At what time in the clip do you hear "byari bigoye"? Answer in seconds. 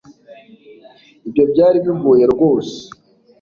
1.51-2.25